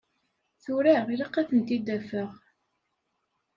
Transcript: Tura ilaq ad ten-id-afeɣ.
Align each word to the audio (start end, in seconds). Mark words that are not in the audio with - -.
Tura 0.63 0.95
ilaq 1.13 1.33
ad 1.41 1.47
ten-id-afeɣ. 1.49 2.29